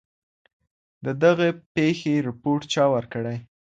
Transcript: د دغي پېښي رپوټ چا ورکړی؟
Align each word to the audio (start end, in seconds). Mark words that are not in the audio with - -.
د 1.05 1.07
دغي 1.23 1.49
پېښي 1.75 2.15
رپوټ 2.27 2.61
چا 2.73 2.83
ورکړی؟ 2.93 3.37